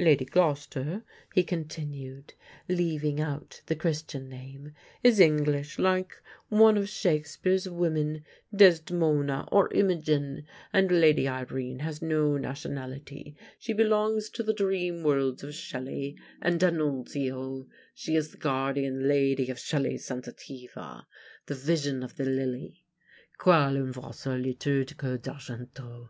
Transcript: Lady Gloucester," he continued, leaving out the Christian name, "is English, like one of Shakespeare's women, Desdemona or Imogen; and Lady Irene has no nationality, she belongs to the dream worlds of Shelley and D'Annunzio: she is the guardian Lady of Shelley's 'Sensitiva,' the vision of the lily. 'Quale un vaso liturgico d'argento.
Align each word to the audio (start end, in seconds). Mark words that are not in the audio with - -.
Lady 0.00 0.24
Gloucester," 0.24 1.04
he 1.32 1.44
continued, 1.44 2.34
leaving 2.68 3.20
out 3.20 3.62
the 3.66 3.76
Christian 3.76 4.28
name, 4.28 4.72
"is 5.04 5.20
English, 5.20 5.78
like 5.78 6.16
one 6.48 6.76
of 6.76 6.88
Shakespeare's 6.88 7.68
women, 7.68 8.24
Desdemona 8.52 9.48
or 9.52 9.72
Imogen; 9.72 10.44
and 10.72 10.90
Lady 10.90 11.28
Irene 11.28 11.78
has 11.78 12.02
no 12.02 12.36
nationality, 12.36 13.36
she 13.60 13.72
belongs 13.72 14.28
to 14.30 14.42
the 14.42 14.52
dream 14.52 15.04
worlds 15.04 15.44
of 15.44 15.54
Shelley 15.54 16.16
and 16.42 16.58
D'Annunzio: 16.58 17.68
she 17.94 18.16
is 18.16 18.32
the 18.32 18.38
guardian 18.38 19.06
Lady 19.06 19.48
of 19.52 19.58
Shelley's 19.60 20.04
'Sensitiva,' 20.08 21.04
the 21.46 21.54
vision 21.54 22.02
of 22.02 22.16
the 22.16 22.24
lily. 22.24 22.84
'Quale 23.38 23.76
un 23.76 23.92
vaso 23.92 24.36
liturgico 24.36 25.16
d'argento. 25.16 26.08